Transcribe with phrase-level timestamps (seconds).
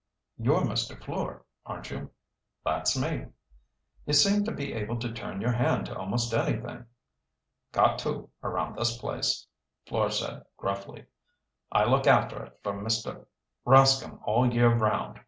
[0.39, 0.97] "You're Mr.
[0.99, 2.09] Fleur, aren't you?"
[2.65, 3.27] "That's me."
[4.07, 6.85] "You seem to be able to turn your hand to almost anything."
[7.71, 9.45] "Got to, around this place,"
[9.85, 11.05] Fleur said gruffly.
[11.71, 13.27] "I look after it for Mr.
[13.63, 15.19] Rascomb all year 'round.